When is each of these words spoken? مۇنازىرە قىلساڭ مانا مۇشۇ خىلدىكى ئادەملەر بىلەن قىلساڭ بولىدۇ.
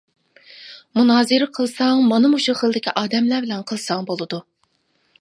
مۇنازىرە 0.99 1.49
قىلساڭ 1.59 2.03
مانا 2.13 2.33
مۇشۇ 2.33 2.57
خىلدىكى 2.65 2.97
ئادەملەر 3.03 3.49
بىلەن 3.49 3.67
قىلساڭ 3.73 4.13
بولىدۇ. 4.13 4.45